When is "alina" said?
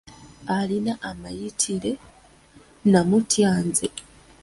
0.57-0.93